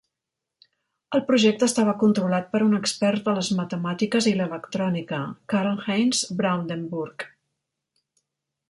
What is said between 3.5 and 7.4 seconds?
matemàtiques i l'electrònica, Karlheinz Brandenburg.